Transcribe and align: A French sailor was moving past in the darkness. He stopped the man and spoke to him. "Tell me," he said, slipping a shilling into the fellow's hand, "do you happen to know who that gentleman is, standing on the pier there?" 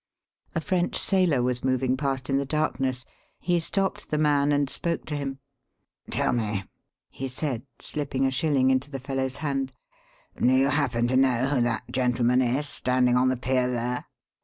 A 0.55 0.59
French 0.59 0.97
sailor 0.97 1.43
was 1.43 1.63
moving 1.63 1.95
past 1.95 2.27
in 2.27 2.39
the 2.39 2.43
darkness. 2.45 3.05
He 3.39 3.59
stopped 3.59 4.09
the 4.09 4.17
man 4.17 4.51
and 4.51 4.67
spoke 4.67 5.05
to 5.05 5.15
him. 5.15 5.37
"Tell 6.09 6.33
me," 6.33 6.63
he 7.11 7.27
said, 7.27 7.67
slipping 7.77 8.25
a 8.25 8.31
shilling 8.31 8.71
into 8.71 8.89
the 8.89 8.99
fellow's 8.99 9.35
hand, 9.45 9.73
"do 10.35 10.47
you 10.47 10.69
happen 10.69 11.07
to 11.09 11.15
know 11.15 11.45
who 11.49 11.61
that 11.61 11.83
gentleman 11.91 12.41
is, 12.41 12.67
standing 12.67 13.15
on 13.15 13.29
the 13.29 13.37
pier 13.37 13.69
there?" 13.69 14.05